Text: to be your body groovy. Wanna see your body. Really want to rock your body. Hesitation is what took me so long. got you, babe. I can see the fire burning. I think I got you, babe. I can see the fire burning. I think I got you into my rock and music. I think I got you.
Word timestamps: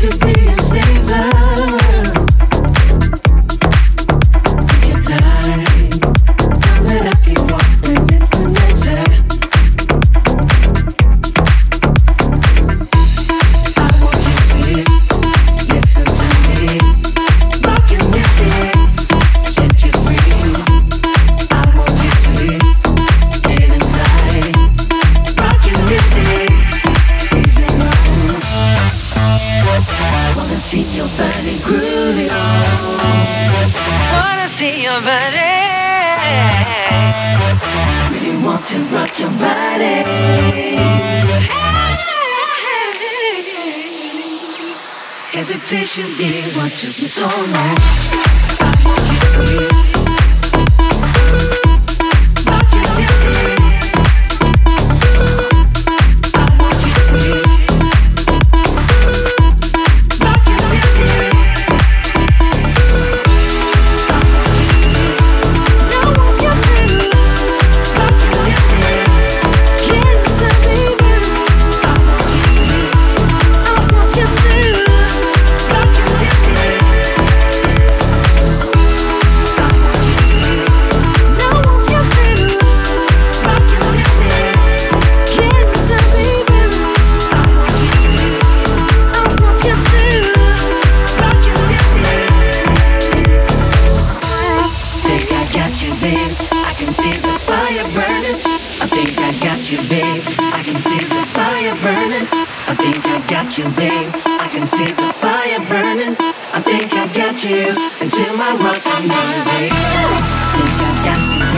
to 0.00 0.18
be 0.24 0.29
your 31.00 31.08
body 31.16 31.56
groovy. 31.64 32.28
Wanna 34.12 34.46
see 34.46 34.82
your 34.82 35.00
body. 35.00 35.52
Really 38.12 38.36
want 38.44 38.62
to 38.66 38.78
rock 38.94 39.18
your 39.18 39.30
body. 39.40 39.96
Hesitation 45.34 46.04
is 46.18 46.56
what 46.58 46.70
took 46.72 46.94
me 47.00 47.06
so 47.06 47.26
long. 47.54 48.39
got 99.60 99.72
you, 99.72 99.78
babe. 99.90 100.22
I 100.38 100.62
can 100.64 100.78
see 100.80 101.04
the 101.04 101.22
fire 101.36 101.74
burning. 101.82 102.26
I 102.64 102.74
think 102.80 103.04
I 103.04 103.20
got 103.28 103.58
you, 103.58 103.64
babe. 103.76 104.10
I 104.24 104.48
can 104.50 104.66
see 104.66 104.90
the 104.90 105.12
fire 105.12 105.60
burning. 105.68 106.16
I 106.54 106.60
think 106.64 106.88
I 106.94 107.06
got 107.12 107.44
you 107.44 107.76
into 108.00 108.36
my 108.38 108.56
rock 108.64 108.86
and 108.94 109.04
music. 109.06 109.72
I 109.76 110.62
think 110.64 110.80
I 110.80 111.04
got 111.04 111.44
you. 111.46 111.49